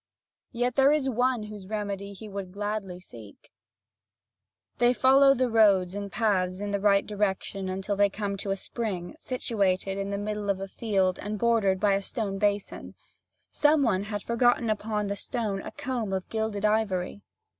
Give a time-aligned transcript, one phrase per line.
[0.51, 3.51] Yet, there is one whose remedy he would gladly seek....
[4.79, 8.55] They follow the roads and paths in the right direction until they come to a
[8.55, 12.95] spring, situated in the middle of a field, and bordered by a stone basin.
[13.51, 17.21] Some one had forgotten upon the stone a comb of gilded ivory.